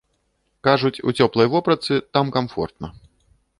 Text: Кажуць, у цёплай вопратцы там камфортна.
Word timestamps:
Кажуць, 0.67 0.99
у 1.09 1.13
цёплай 1.19 1.47
вопратцы 1.55 2.01
там 2.19 2.35
камфортна. 2.39 2.93